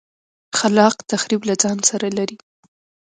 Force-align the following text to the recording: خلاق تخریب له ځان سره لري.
خلاق 0.57 0.95
تخریب 1.11 1.41
له 1.49 1.55
ځان 1.63 1.77
سره 1.89 2.07
لري. 2.17 2.37